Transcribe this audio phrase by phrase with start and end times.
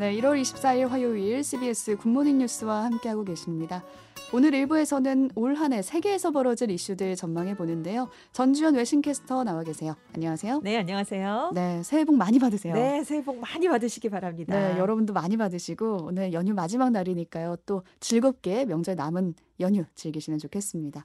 [0.00, 3.84] 네, 1월 24일 화요일 CBS 굿모닝 뉴스와 함께하고 계십니다.
[4.32, 8.08] 오늘 1부에서는 올 한 해 세계에서 벌어질 이슈들 전망해 보는데요.
[8.32, 9.94] 전주현 외신캐스터 나와 계세요.
[10.14, 10.60] 안녕하세요.
[10.64, 11.50] 네, 안녕하세요.
[11.52, 12.72] 네, 새해 복 많이 받으세요.
[12.72, 14.58] 네, 새해 복 많이 받으시기 바랍니다.
[14.58, 17.56] 네, 여러분도 많이 받으시고 오늘 연휴 마지막 날이니까요.
[17.66, 21.04] 또 즐겁게 명절 남은 연휴 즐기시면 좋겠습니다.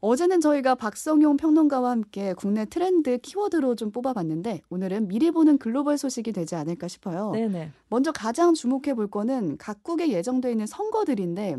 [0.00, 6.32] 어제는 저희가 박성용 평론가와 함께 국내 트렌드 키워드로 좀 뽑아봤는데 오늘은 미리 보는 글로벌 소식이
[6.32, 7.32] 되지 않을까 싶어요.
[7.32, 7.70] 네네.
[7.88, 11.56] 먼저 가장 주목해 볼 거는 각국에 예정돼 있는 선거들인데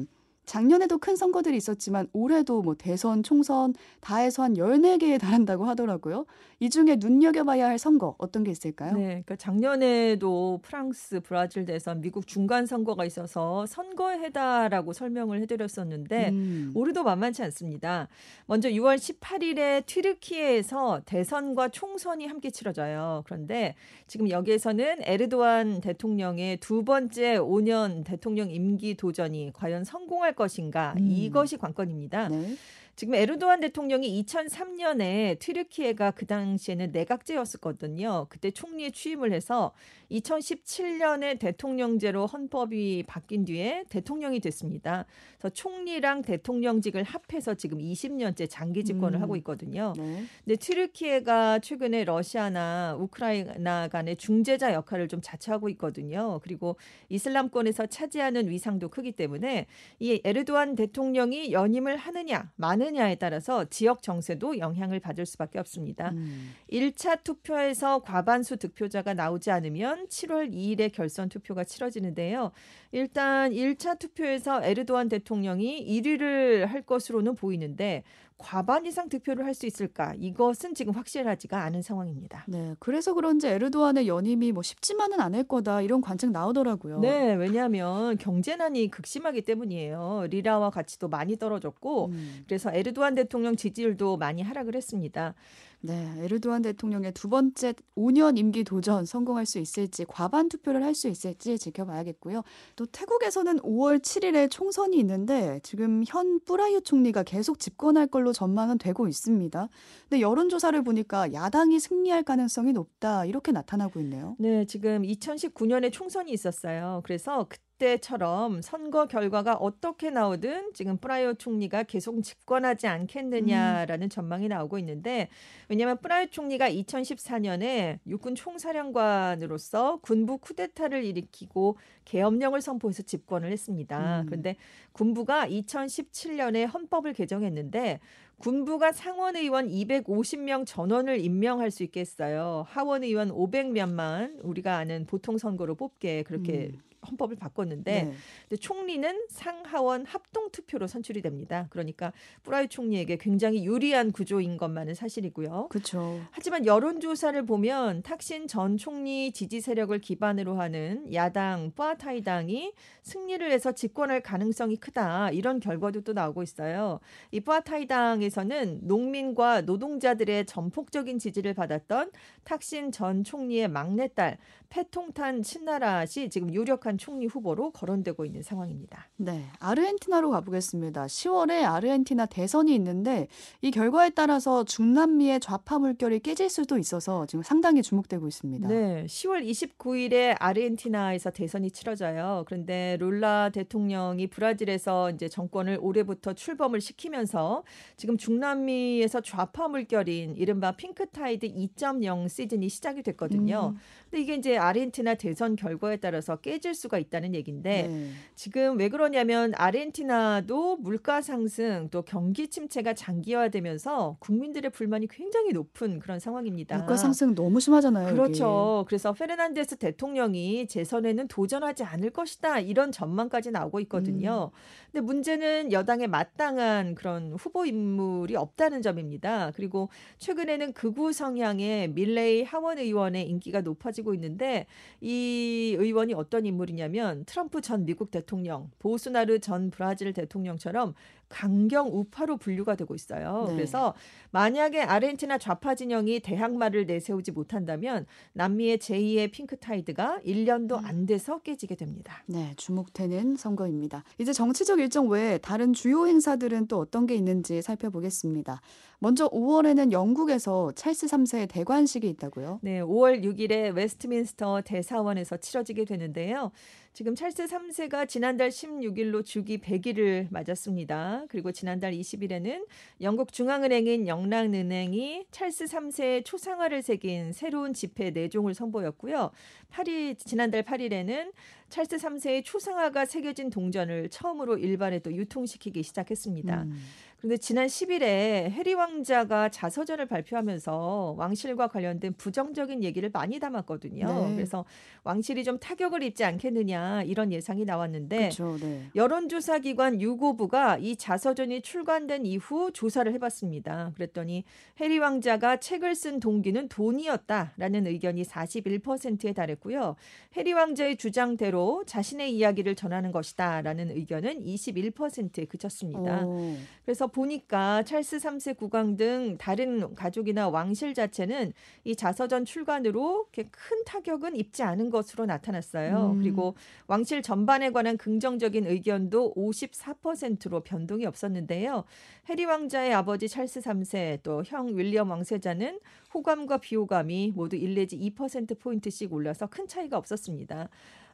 [0.52, 6.26] 작년에도 큰 선거들이 있었지만 올해도 뭐 대선, 총선 다 해서 한 14개에 달한다고 하더라고요.
[6.60, 8.92] 이 중에 눈여겨봐야 할 선거 어떤 게 있을까요?
[8.92, 16.72] 네, 그러니까 작년에도 프랑스, 브라질 대선, 미국 중간 선거가 있어서 선거해다라고 설명을 해드렸었는데 음.
[16.76, 18.10] 올해도 만만치 않습니다.
[18.46, 23.24] 먼저 6월 18일에 튀르키예에서 대선과 총선이 함께 치러져요.
[23.26, 31.08] 그런데 지금 여기에서는 에르도안 대통령의 두 번째 5년 대통령 임기 도전이 과연 성공할 것인가 음.
[31.08, 32.30] 이것이 관건입니다.
[32.30, 32.58] 네.
[33.02, 38.28] 지금 에르도안 대통령이 2003년에 튀르키예가 그 당시에는 내각제였었거든요.
[38.30, 39.72] 그때 총리에 취임을 해서
[40.12, 45.06] 2017년에 대통령제로 헌법이 바뀐 뒤에 대통령이 됐습니다.
[45.40, 49.24] 그래서 총리랑 대통령직을 합해서 지금 20년째 장기 집권을 음.
[49.24, 49.94] 하고 있거든요.
[49.98, 50.24] 네.
[50.44, 56.40] 근데 튀르키예가 최근에 러시아나 우크라이나 간의 중재자 역할을 좀 자처하고 있거든요.
[56.44, 56.76] 그리고
[57.10, 59.66] 이슬람권에서 차지하는 위상도 크기 때문에
[60.00, 66.12] 이 에르도안 대통령이 연임을 하느냐 마느냐 에 따라서 지역 정세도 영향을 받을 수밖에 없습니다.
[66.12, 66.54] 음.
[66.72, 72.52] 1차 투표에서 과반수 득표자가 나오지 않으면 7월 2일에 결선 투표가 치러지는데요.
[72.92, 78.04] 일단 1차 투표에서 에르도안 대통령이 1위를 할 것으로는 보이는데
[78.42, 80.14] 과반 이상 득표를 할 수 있을까?
[80.18, 82.46] 이것은 지금 확실하지가 않은 상황입니다.
[82.48, 87.00] 네, 그래서 그런지 에르도안의 연임이 뭐 쉽지만은 않을 거다 이런 관측 나오더라고요.
[87.00, 90.28] 네, 왜냐하면 경제난이 극심하기 때문이에요.
[90.30, 92.44] 리라와 가치도 많이 떨어졌고 음.
[92.48, 95.36] 그래서 에르도안 대통령 지지율도 많이 하락을 했습니다.
[95.84, 101.08] 네, 에르도안 대통령의 두 번째 5년 임기 도전 성공할 수 있을지 과반 투표를 할 수
[101.08, 102.44] 있을지 지켜봐야겠고요.
[102.76, 109.08] 또 태국에서는 5월 7일에 총선이 있는데 지금 현 쁘라윳 총리가 계속 집권할 걸로 전망은 되고
[109.08, 109.70] 있습니다.
[110.10, 114.36] 근데 여론 조사를 보니까 야당이 승리할 가능성이 높다 이렇게 나타나고 있네요.
[114.38, 117.02] 네, 지금 2019년에 총선이 있었어요.
[117.06, 124.78] 그래서 그 때처럼 선거 결과가 어떻게 나오든 지금 쁘라윳 총리가 계속 집권하지 않겠느냐라는 전망이 나오고
[124.78, 125.30] 있는데
[125.68, 134.22] 왜냐하면 쁘라윳 총리가 2014년에 육군 총사령관으로서 군부 쿠데타를 일으키고 계엄령을 선포해서 집권을 했습니다.
[134.22, 134.26] 음.
[134.28, 134.58] 그런데
[134.92, 138.00] 군부가 2017년에 헌법을 개정했는데
[138.38, 142.64] 군부가 상원 의원 250명 전원을 임명할 수 있게 했어요.
[142.68, 146.91] 하원 의원 500명만 우리가 아는 보통 선거로 뽑게 그렇게 음.
[147.10, 148.14] 헌법을 바꿨는데 네.
[148.50, 151.68] 근데 총리는 상하원 합동 투표로 선출이 됩니다.
[151.70, 152.14] 그러니까
[152.44, 155.68] 뿌라이 총리에게 굉장히 유리한 구조인 것만은 사실이고요.
[155.70, 156.20] 그렇죠.
[156.32, 162.74] 하지만 여론조사를 보면 탁신 전 총리 지지 세력을 기반으로 하는 야당 뿌아타이 당이
[163.04, 167.00] 승리를 해서 집권할 가능성이 크다 이런 결과도 또 나오고 있어요.
[167.32, 172.12] 이 뿌아타이 당에서는 농민과 노동자들의 전폭적인 지지를 받았던
[172.44, 174.38] 탁신 전 총리의 막내딸
[174.70, 179.10] 페통탄 친나라시 지금 유력한 총리 후보로 거론되고 있는 상황입니다.
[179.18, 181.06] 네, 아르헨티나로 가보겠습니다.
[181.06, 183.28] 10월에 아르헨티나 대선이 있는데
[183.62, 188.68] 이 결과에 따라서 중남미의 좌파 물결이 깨질 수도 있어서 지금 상당히 주목되고 있습니다.
[188.68, 192.44] 네, 10월 29일에 아르헨티나에서 대선이 치러져요.
[192.48, 197.64] 그런데 룰라 대통령이 브라질에서 이제 정권을 올해부터 출범을 시키면서
[197.98, 203.74] 지금 중남미에서 좌파 물결인 이른바 핑크타이드 2.0 시즌이 시작이 됐거든요.
[203.76, 203.80] 음.
[204.10, 208.10] 근데 이게 이제 아르헨티나 대선 결과에 따라서 깨질 수가 있다는 얘기인데 네.
[208.36, 216.20] 지금 왜 그러냐면 아르헨티나도 물가 상승 또 경기 침체가 장기화되면서 국민들의 불만이 굉장히 높은 그런
[216.20, 216.78] 상황입니다.
[216.78, 218.08] 물가 상승 너무 심하잖아요.
[218.08, 218.18] 여기.
[218.18, 218.86] 그렇죠.
[218.88, 222.60] 그래서 페르난데스 대통령이 재선에는 도전하지 않을 것이다.
[222.60, 224.52] 이런 전망까지 나오고 있거든요.
[224.92, 229.52] 근데 문제는 여당에 마땅한 그런 후보 인물이 없다는 점입니다.
[229.56, 234.66] 그리고 최근에는 극우 성향의 밀레이 하원 의원의 인기가 높아지고 있는데
[235.00, 240.94] 이 의원이 어떤 인물이 냐면 트럼프 전 미국 대통령, 보스나르 전 브라질 대통령처럼
[241.32, 243.46] 강경 우파로 분류가 되고 있어요.
[243.48, 243.56] 네.
[243.56, 243.94] 그래서
[244.32, 250.86] 만약에 아르헨티나 좌파 진영이 대항마를 내세우지 못한다면 남미의 제2의 핑크 타이드가 1년도 음.
[250.86, 252.24] 안 돼서 깨지게 됩니다.
[252.28, 254.04] 네, 주목되는 선거입니다.
[254.20, 258.62] 이제 정치적 일정 외에 다른 주요 행사들은 또 어떤 게 있는지 살펴보겠습니다.
[259.00, 262.60] 먼저 5월에는 영국에서 찰스 3세의 대관식이 있다고요.
[262.62, 266.52] 네, 5월 6일에 웨스트민스터 대사원에서 치러지게 되는데요.
[266.94, 271.24] 지금 찰스 3세가 지난달 16일로 즉위 100일을 맞았습니다.
[271.30, 272.66] 그리고 지난달 20일에는
[273.00, 279.32] 영국 중앙은행인 영란은행이 찰스 3세의 초상화를 새긴 새로운 지폐 4종을 선보였고요.
[279.72, 281.32] 8일 지난달 8일에는
[281.70, 286.64] 찰스 3세의 초상화가 새겨진 동전을 처음으로 일반에 또 유통시키기 시작했습니다.
[286.64, 286.78] 음,
[287.22, 294.08] 그런데 지난 10일에 해리 왕자가 자서전을 발표하면서 왕실과 관련된 부정적인 얘기를 많이 담았거든요.
[294.08, 294.36] 네.
[294.36, 294.66] 그래서
[295.04, 298.58] 왕실이 좀 타격을 입지 않겠느냐 이런 예상이 나왔는데 그렇죠.
[298.60, 298.90] 네.
[298.96, 303.92] 여론조사 기관 유고부가 이 자서전이 출간된 이후 조사를 해봤습니다.
[303.94, 304.44] 그랬더니
[304.80, 309.96] 해리 왕자가 책을 쓴 동기는 돈이었다라는 의견이 41%에 달했고요.
[310.38, 316.26] 해리 왕자의 주장대로 자신의 이야기를 전하는 것이다라는 의견은 21%에 그쳤습니다.
[316.26, 321.54] 오, 그래서 보니까 찰스 3세 국왕 등 다른 가족이나 왕실 자체는
[321.84, 326.12] 이 자서전 출간으로 이렇게 큰 타격은 입지 않은 것으로 나타났어요.
[326.12, 326.20] 음.
[326.20, 326.56] 그리고
[326.88, 331.84] 왕실 전반에 관한 긍정적인 의견도 54%로 변동이 없었는데요.
[332.30, 335.80] 해리 왕자의 아버지 찰스 3세 또 형 윌리엄 왕세자는
[336.14, 340.70] 호감과 비호감이 모두 1 내지 2% 포인트씩 올라서 큰 차이가 없었습니다.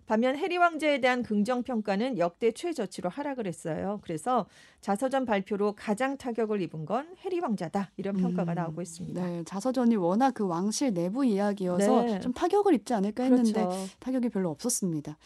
[0.08, 4.00] 반면 해리 왕자에 대한 긍정 평가는 역대 최저치로 하락을 했어요.
[4.02, 4.48] 그래서
[4.80, 9.26] 자서전 발표로 가장 타격을 입은 건 해리 왕자다 이런 평가가 음, 나오고 있습니다.
[9.26, 12.20] 네, 자서전이 워낙 그 왕실 내부 이야기여서 네.
[12.22, 13.78] 좀 타격을 입지 않을까 했는데 그렇죠.
[14.00, 15.18] 타격이 별로 없었습니다.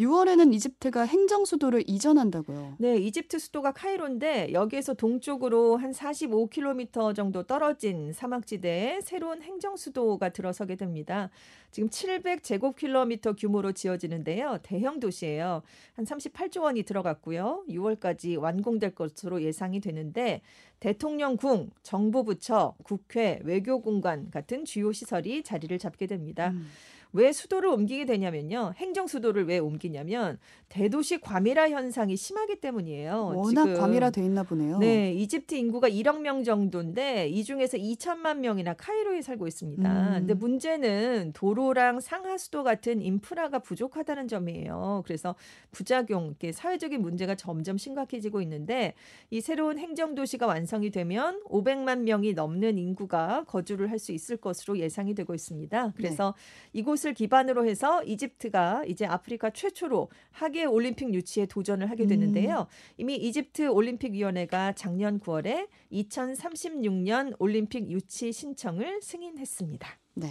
[0.00, 2.76] 6월에는 이집트가 행정 수도를 이전한다고요.
[2.78, 10.76] 네, 이집트 수도가 카이로인데 여기에서 동쪽으로 한 45km 정도 떨어진 사막지대에 새로운 행정 수도가 들어서게
[10.76, 11.28] 됩니다.
[11.70, 14.58] 지금 700제곱킬로미터 규모로 지어지는데요.
[14.62, 15.62] 대형 도시예요.
[15.94, 17.64] 한 38조 원이 들어갔고요.
[17.68, 20.40] 6월까지 완공될 것으로 예상이 되는데
[20.80, 26.50] 대통령궁, 정부 부처, 국회, 외교 공간 같은 주요 시설이 자리를 잡게 됩니다.
[26.50, 26.66] 음,
[27.14, 28.74] 왜 수도를 옮기게 되냐면요.
[28.76, 30.38] 행정 수도를 왜 옮기냐면
[30.68, 33.32] 대도시 과밀화 현상이 심하기 때문이에요.
[33.34, 34.78] 워낙 지금 과밀화돼 있나 보네요.
[34.78, 39.90] 네, 이집트 인구가 1억 명 정도인데 이 중에서 2천만 명이나 카이로에 살고 있습니다.
[39.90, 40.12] 음.
[40.20, 45.02] 근데 문제는 도로랑 상하 수도 같은 인프라가 부족하다는 점이에요.
[45.06, 45.34] 그래서
[45.70, 48.94] 부작용, 이렇게 사회적인 문제가 점점 심각해지고 있는데
[49.30, 54.78] 이 새로운 행정 도시가 완성이 되면 500만 명이 넘는 인구가 거주를 할 수 있을 것으로
[54.78, 55.92] 예상이 되고 있습니다.
[55.96, 56.34] 그래서
[56.72, 62.66] 이곳 을 기반으로 해서 이집트가 이제 아프리카 최초로 하계 올림픽 유치에 도전을 하게 되는데요.
[62.96, 69.88] 이미 이집트 올림픽 위원회가 작년 9월에 2036년 올림픽 유치 신청을 승인했습니다.
[70.14, 70.28] 네.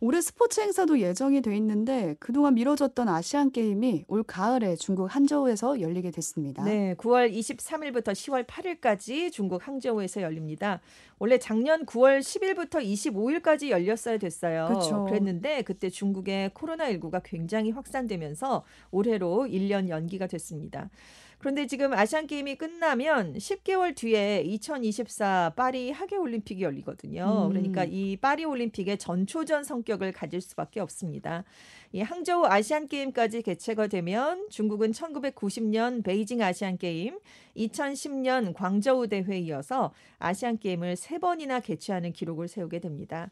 [0.00, 6.10] 올해 스포츠 행사도 예정이 돼 있는데 그동안 미뤄졌던 아시안 게임이 올 가을에 중국 한저우에서 열리게
[6.10, 6.64] 됐습니다.
[6.64, 10.80] 네, 9월 23일부터 10월 8일까지 중국 항저우에서 열립니다.
[11.18, 14.68] 원래 작년 9월 10일부터 25일까지 열렸어야 됐어요.
[14.68, 15.04] 그쵸.
[15.06, 20.90] 그랬는데 그때 중국의 코로나19가 굉장히 확산되면서 올해로 1년 연기가 됐습니다.
[21.44, 27.48] 그런데 지금 아시안 게임이 끝나면 10개월 뒤에 2024 파리 하계 올림픽이 열리거든요.
[27.48, 27.48] 음.
[27.50, 31.44] 그러니까 이 파리 올림픽의 전초전 성격을 가질 수밖에 없습니다.
[31.92, 37.18] 이 항저우 아시안 게임까지 개최가 되면 중국은 1990년 베이징 아시안 게임,
[37.58, 43.30] 2010년 광저우 대회에 이어서 아시안 게임을 세 번이나 개최하는 기록을 세우게 됩니다.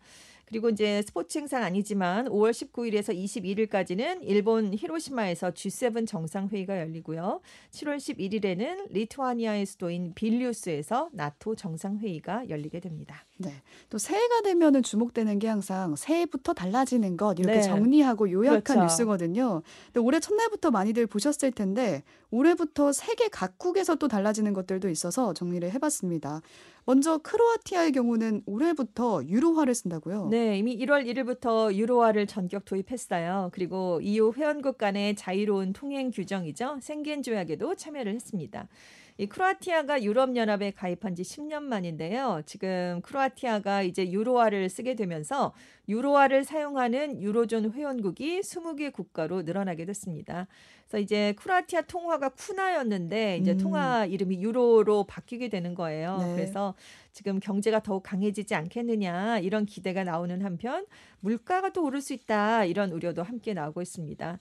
[0.52, 7.40] 그리고 이제 스포츠 행사는 아니지만 5월 19일에서 21일까지는 일본 히로시마에서 G7 정상회의가 열리고요.
[7.71, 13.25] 7월 11일에는 리투아니아의 수도인 빌뉴스에서 나토 정상회의가 열리게 됩니다.
[13.38, 13.50] 네.
[13.88, 17.62] 또 새해가 되면은 주목되는 게 항상 새해부터 달라지는 것 이렇게 네.
[17.62, 18.82] 정리하고 요약한 그렇죠.
[18.82, 19.62] 뉴스거든요.
[19.87, 26.40] 근데 올해 첫날부터 많이들 보셨을 텐데 올해부터 세계 각국에서 또 달라지는 것들도 있어서 정리를 해봤습니다.
[26.84, 30.28] 먼저 크로아티아의 경우는 올해부터 유로화를 쓴다고요.
[30.30, 33.50] 네, 이미 1월 1일부터 유로화를 전격 도입했어요.
[33.52, 36.78] 그리고 EU 회원국 간의 자유로운 통행 규정이죠.
[36.80, 38.66] 생겐 조약에도 참여를 했습니다.
[39.19, 42.42] 이 크로아티아가 유럽연합에 가입한 지 10년 만인데요.
[42.47, 45.52] 지금 크로아티아가 이제 유로화를 쓰게 되면서
[45.88, 50.47] 유로화를 사용하는 유로존 회원국이 20개 국가로 늘어나게 됐습니다.
[50.87, 53.59] 그래서 이제 크로아티아 통화가 쿠나였는데 이제 음.
[53.59, 56.19] 통화 이름이 유로로 바뀌게 되는 거예요.
[56.19, 56.35] 네.
[56.35, 56.75] 그래서
[57.12, 60.87] 지금 경제가 더욱 강해지지 않겠느냐 이런 기대가 나오는 한편
[61.21, 64.38] 물가가 또 오를 수 있다 이런 우려도 함께 나오고 있습니다.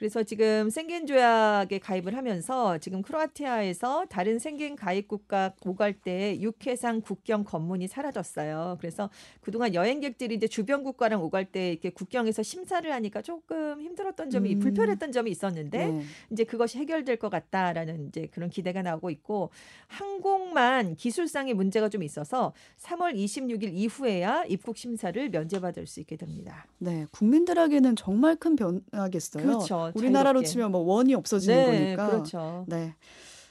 [0.00, 7.02] 그래서 지금 생겐 조약에 가입을 하면서 지금 크로아티아에서 다른 생겐 가입 국가 오갈 때 육해상
[7.02, 8.78] 국경 검문이 사라졌어요.
[8.80, 9.10] 그래서
[9.42, 14.60] 그동안 여행객들이 이제 주변 국가랑 오갈 때 이렇게 국경에서 심사를 하니까 조금 힘들었던 점이 음.
[14.60, 16.02] 불편했던 점이 있었는데 네.
[16.30, 19.50] 이제 그것이 해결될 것 같다라는 이제 그런 기대가 나오고 있고
[19.86, 26.66] 항공만 기술상의 문제가 좀 있어서 3월 26일 이후에야 입국 심사를 면제받을 수 있게 됩니다.
[26.78, 29.44] 네, 국민들에게는 정말 큰 변화겠어요.
[29.44, 29.89] 그렇죠.
[29.94, 30.48] 우리나라로 자유롭게.
[30.48, 32.10] 치면 뭐 원이 없어지는 네, 거니까.
[32.10, 32.64] 그렇죠.
[32.68, 32.94] 네.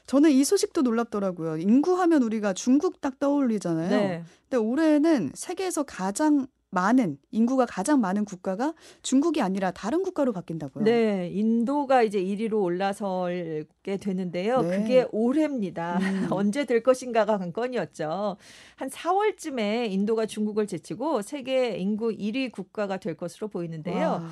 [0.07, 1.57] 저는 이 소식도 놀랍더라고요.
[1.57, 3.89] 인구하면 우리가 중국 딱 떠올리잖아요.
[3.89, 4.23] 네.
[4.49, 10.83] 근데 올해는 세계에서 가장 많은 인구가 가장 많은 국가가 중국이 아니라 다른 국가로 바뀐다고요.
[10.83, 14.61] 네, 인도가 이제 1위로 올라설게 되는데요.
[14.61, 14.77] 네.
[14.77, 15.97] 그게 올해입니다.
[15.99, 16.27] 음.
[16.31, 18.37] 언제 될 것인가가 관건이었죠.
[18.75, 24.07] 한 4월쯤에 인도가 중국을 제치고 세계 인구 1위 국가가 될 것으로 보이는데요.
[24.07, 24.29] 와.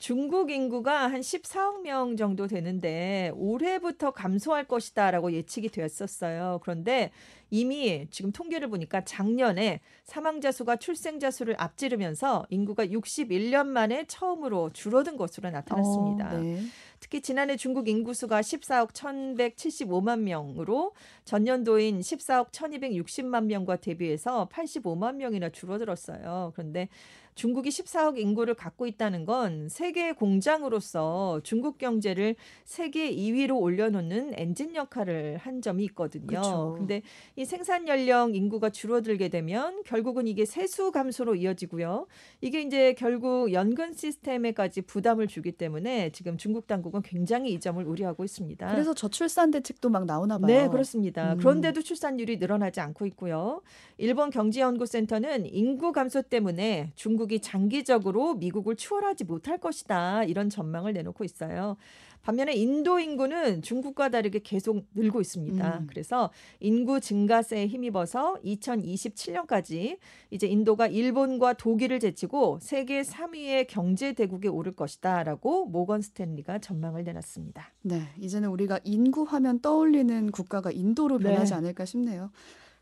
[0.00, 6.60] 중국 인구가 한 14억 명 정도 되는데 올해부터 감소할 것이다라고 예측이 되었었어요.
[6.62, 7.10] 그런데
[7.50, 15.18] 이미 지금 통계를 보니까 작년에 사망자 수가 출생자 수를 앞지르면서 인구가 61년 만에 처음으로 줄어든
[15.18, 16.34] 것으로 나타났습니다.
[16.34, 16.62] 어, 네.
[16.98, 20.94] 특히 지난해 중국 인구수가 14억 1,175만 명으로
[21.26, 26.52] 전년도인 14억 1,260만 명과 대비해서 85만 명이나 줄어들었어요.
[26.54, 26.88] 그런데
[27.34, 35.38] 중국이 14억 인구를 갖고 있다는 건 세계 공장으로서 중국 경제를 세계 2위로 올려놓는 엔진 역할을
[35.38, 36.26] 한 점이 있거든요.
[36.26, 36.74] 그쵸.
[36.76, 37.02] 근데
[37.36, 42.06] 이 생산 연령 인구가 줄어들게 되면 결국은 이게 세수 감소로 이어지고요.
[42.40, 48.24] 이게 이제 결국 연금 시스템에까지 부담을 주기 때문에 지금 중국 당국은 굉장히 이 점을 우려하고
[48.24, 48.70] 있습니다.
[48.70, 50.46] 그래서 저출산 대책도 막 나오나 봐요.
[50.46, 51.34] 네, 그렇습니다.
[51.34, 51.38] 음.
[51.38, 53.62] 그런데도 출산율이 늘어나지 않고 있고요.
[53.98, 60.24] 일본 경제연구센터는 인구 감소 때문에 중국 이 장기적으로 미국을 추월하지 못할 것이다.
[60.24, 61.76] 이런 전망을 내놓고 있어요.
[62.22, 65.78] 반면에 인도 인구는 중국과 다르게 계속 늘고 있습니다.
[65.78, 65.86] 음.
[65.88, 69.98] 그래서 인구 증가세에 힘입어서 2027년까지
[70.30, 77.72] 이제 인도가 일본과 독일을 제치고 세계 3위의 경제 대국에 오를 것이다라고 모건 스탠리가 전망을 내놨습니다.
[77.82, 81.30] 네, 이제는 우리가 인구 하면 떠올리는 국가가 인도로 네.
[81.30, 82.30] 변하지 않을까 싶네요.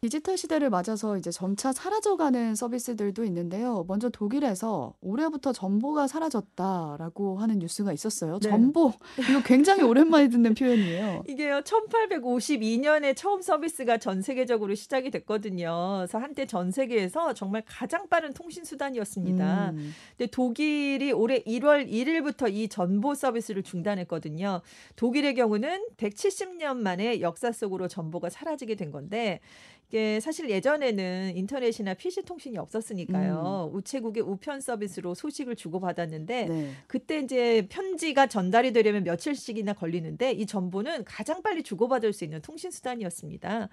[0.01, 3.85] 디지털 시대를 맞아서 이제 점차 사라져가는 서비스들도 있는데요.
[3.89, 8.39] 먼저 독일에서 올해부터 전보가 사라졌다라고 하는 뉴스가 있었어요.
[8.39, 8.49] 네.
[8.49, 8.93] 전보
[9.29, 11.25] 이거 굉장히 오랜만에 듣는 표현이에요.
[11.27, 15.97] 이게요, 1852년에 처음 서비스가 전 세계적으로 시작이 됐거든요.
[15.99, 19.71] 그래서 한때 전 세계에서 정말 가장 빠른 통신 수단이었습니다.
[19.71, 24.61] 음, 근데 독일이 올해 1월 1일부터 이 전보 서비스를 중단했거든요.
[24.95, 29.41] 독일의 경우는 170년 만에 역사 속으로 전보가 사라지게 된 건데
[29.89, 33.71] 이게 사실 예전에는 인터넷이나 PC 통신이 없었으니까요.
[33.73, 36.73] 우체국의 우편 서비스로 소식을 주고받았는데 네.
[36.87, 42.71] 그때 이제 편지가 전달이 되려면 며칠씩이나 걸리는데 이 정보는 가장 빨리 주고받을 수 있는 통신
[42.71, 43.71] 수단이었습니다.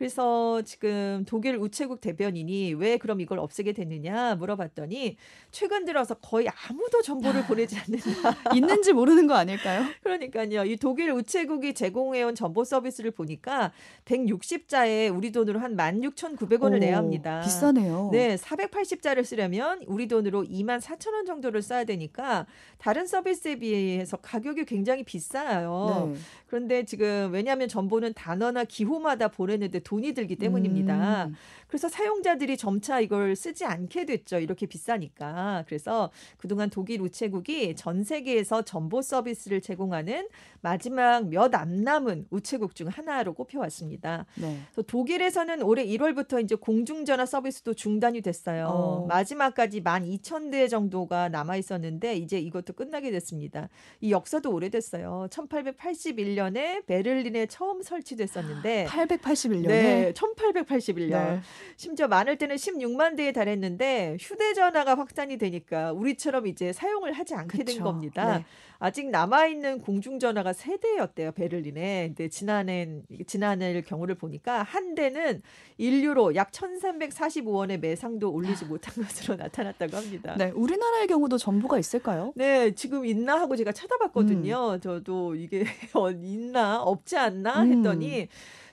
[0.00, 5.18] 그래서 지금 독일 우체국 대변인이 왜 그럼 이걸 없애게 됐느냐 물어봤더니
[5.50, 8.34] 최근 들어서 거의 아무도 정보를 보내지 않는다.
[8.56, 9.84] 있는지 모르는 거 아닐까요?
[10.02, 10.64] 그러니까요.
[10.64, 13.72] 이 독일 우체국이 제공해온 정보 서비스를 보니까
[14.06, 17.42] 160자에 우리 돈으로 한 16,900원을 오, 내야 합니다.
[17.44, 18.08] 비싸네요.
[18.10, 22.46] 네, 480자를 쓰려면 우리 돈으로 2만 4천 원 정도를 써야 되니까
[22.78, 26.12] 다른 서비스에 비해서 가격이 굉장히 비싸요.
[26.14, 26.20] 네.
[26.46, 31.24] 그런데 지금 왜냐하면 정보는 단어나 기호마다 보내는데 돈이 들기 때문입니다.
[31.24, 31.34] 음,
[31.66, 34.38] 그래서 사용자들이 점차 이걸 쓰지 않게 됐죠.
[34.38, 35.64] 이렇게 비싸니까.
[35.66, 40.28] 그래서 그동안 독일 우체국이 전 세계에서 정보 서비스를 제공하는
[40.60, 44.26] 마지막 몇 안 남은 우체국 중 하나로 꼽혀왔습니다.
[44.36, 44.60] 네.
[44.72, 48.66] 그래서 독일에서는 올해 1월부터 이제 공중전화 서비스도 중단이 됐어요.
[48.68, 49.06] 어.
[49.08, 53.68] 마지막까지 12,000대 정도가 남아 있었는데 이제 이것도 끝나게 됐습니다.
[54.00, 55.26] 이 역사도 오래됐어요.
[55.30, 59.79] 1881년에 베를린에 처음 설치됐었는데 881년에 네,
[60.12, 61.10] 1881년.
[61.10, 61.40] 네.
[61.76, 67.66] 심지어 많을 때는 16만 대에 달했는데 휴대전화가 확산이 되니까 우리처럼 이제 사용을 하지 않게 된
[67.66, 67.84] 그쵸.
[67.84, 68.38] 겁니다.
[68.38, 68.44] 네.
[68.82, 72.08] 아직 남아 있는 공중전화가 세 대였대요 베를린에.
[72.08, 75.42] 근데 지난해 지난해 경우를 보니까 한 대는
[75.76, 80.34] 인류로 약 1,345원의 매상도 올리지 못한 것으로 나타났다고 합니다.
[80.38, 82.32] 네, 우리나라의 경우도 정보가 있을까요?
[82.34, 84.78] 네, 지금 있나 하고 제가 찾아봤거든요.
[84.80, 88.28] 저도 이게 어, 있나 없지 않나 했더니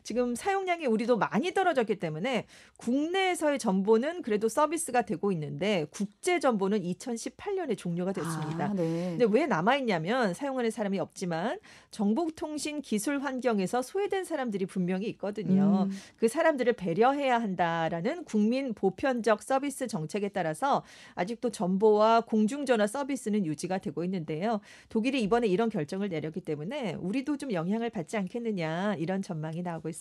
[0.08, 2.46] 지금 사용량이 우리도 많이 떨어졌기 때문에
[2.78, 8.68] 국내에서의 전보는 그래도 서비스가 되고 있는데 국제 전보는 2018년에 종료가 됐습니다.
[8.68, 9.18] 아, 네.
[9.18, 11.60] 근데 왜 남아 있냐면 사용하는 사람이 없지만
[11.92, 15.90] 정보통신 기술 환경에서 소외된 사람들이 분명히 있거든요.
[15.90, 20.86] 음, 그 사람들을 배려해야 한다라는 국민 보편적 서비스 정책에 따라서
[21.16, 24.62] 아직도 전보와 공중전화 서비스는 유지가 되고 있는데요.
[24.88, 29.97] 독일이 이번에 이런 결정을 내렸기 때문에 우리도 좀 영향을 받지 않겠느냐 이런 전망이 나오고 있습니다.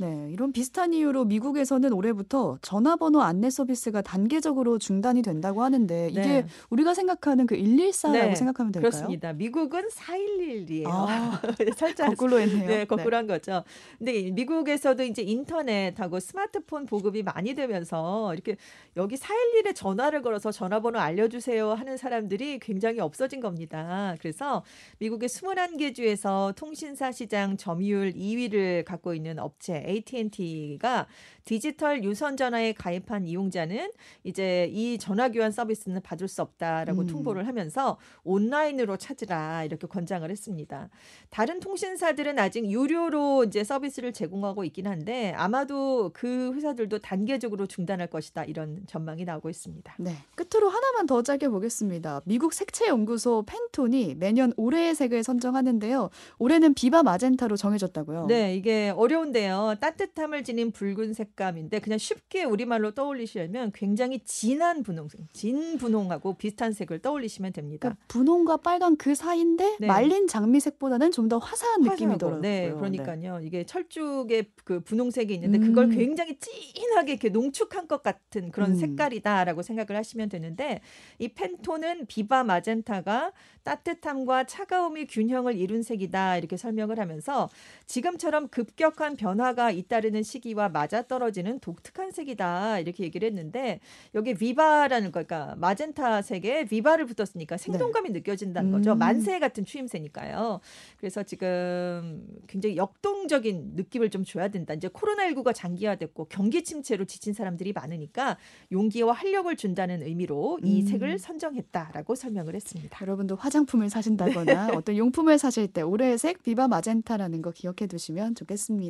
[0.00, 6.46] 네, 이런 비슷한 이유로 미국에서는 올해부터 전화번호 안내 서비스가 단계적으로 중단이 된다고 하는데 이게 네.
[6.70, 8.90] 우리가 생각하는 그 114라고 네, 생각하면 될까요?
[8.90, 9.32] 그렇습니다.
[9.32, 10.86] 미국은 411이에요.
[10.86, 11.40] 아,
[11.76, 12.68] 살짝 거꾸로 했네요.
[12.68, 13.64] 네, 거꾸로 한 거죠.
[13.98, 18.56] 근데 이 미국에서도 이제 인터넷하고 스마트폰 보급이 많이 되면서 이렇게
[18.96, 24.14] 여기 411에 전화를 걸어서 전화번호 알려주세요 하는 사람들이 굉장히 없어진 겁니다.
[24.20, 24.62] 그래서
[24.98, 31.06] 미국의 21개 주에서 통신사 시장 점유율 2위를 갖고 있는 업체 AT&T가
[31.44, 33.90] 디지털 유선 전화에 가입한 이용자는
[34.24, 37.06] 이제 이 전화 교환 서비스는 받을 수 없다라고 음.
[37.06, 40.88] 통보를 하면서 온라인으로 찾으라 이렇게 권장을 했습니다.
[41.30, 48.44] 다른 통신사들은 아직 유료로 이제 서비스를 제공하고 있긴 한데 아마도 그 회사들도 단계적으로 중단할 것이다
[48.44, 49.96] 이런 전망이 나오고 있습니다.
[49.98, 52.22] 네, 끝으로 하나만 더 짧게 보겠습니다.
[52.24, 56.10] 미국 색채 연구소 펜톤이 매년 올해의 색을 선정하는데요.
[56.38, 58.26] 올해는 비바 마젠타로 정해졌다고요.
[58.26, 59.74] 네, 이게 어려 운데요.
[59.80, 67.00] 따뜻함을 지닌 붉은 색감인데 그냥 쉽게 우리말로 떠올리시려면 굉장히 진한 분홍색, 진 분홍하고 비슷한 색을
[67.00, 67.88] 떠올리시면 됩니다.
[67.88, 69.86] 그러니까 분홍과 빨간 그 사이인데 네.
[69.86, 72.40] 말린 장미색보다는 좀 더 화사한 느낌이 화사하고, 들어요.
[72.40, 73.40] 네, 그러니까요.
[73.42, 75.90] 이게 철쭉에 그 분홍색이 있는데 그걸 음.
[75.90, 78.76] 굉장히 진하게 이렇게 농축한 것 같은 그런 음.
[78.76, 80.80] 색깔이다라고 생각을 하시면 되는데
[81.18, 87.48] 이 펜톤은 비바 마젠타가 따뜻함과 차가움이 균형을 이룬 색이다 이렇게 설명을 하면서
[87.86, 93.80] 지금처럼 급격 한 변화가 잇따르는 시기와 맞아떨어지는 독특한 색이다 이렇게 얘기를 했는데
[94.14, 98.92] 여기 비바라는 거 그러니까 마젠타 색에 비바를 붙었으니까 생동감이 느껴진다는 거죠.
[98.92, 98.98] 음.
[98.98, 100.60] 만세 같은 추임새니까요.
[100.98, 104.74] 그래서 지금 굉장히 역동적인 느낌을 좀 줘야 된다.
[104.74, 108.36] 이제 코로나19가 장기화됐고 경기 침체로 지친 사람들이 많으니까
[108.70, 110.86] 용기와 활력을 준다는 의미로 이 음.
[110.86, 112.98] 색을 선정했다라고 설명을 했습니다.
[113.00, 118.81] 여러분도 화장품을 사신다거나 어떤 용품을 사실 때 올해의 색 비바 마젠타라는 거 기억해 두시면 좋겠습니다.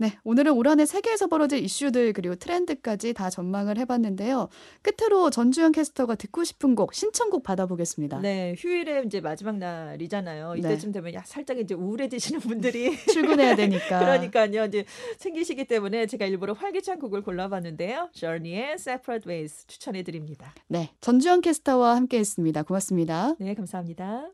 [0.00, 4.48] 네, 오늘은 올 한해 세계에서 벌어질 이슈들 그리고 트렌드까지 다 전망을 해봤는데요.
[4.82, 8.20] 끝으로 전주현 캐스터가 듣고 싶은 곡 신청곡 받아보겠습니다.
[8.20, 10.52] 네, 휴일에 이제 마지막 날이잖아요.
[10.52, 10.60] 네.
[10.60, 13.98] 이때쯤 되면 야, 살짝 이제 우울해지시는 분들이 출근해야 되니까.
[13.98, 14.66] 그러니까요.
[14.66, 14.84] 이제
[15.18, 18.10] 생기시기 때문에 제가 일부러 활기찬 곡을 골라봤는데요.
[18.12, 20.54] Journey의 Separate Ways 추천해 드립니다.
[20.68, 22.62] 네, 전주현 캐스터와 함께했습니다.
[22.62, 23.34] 고맙습니다.
[23.40, 24.30] 네, 감사합니다.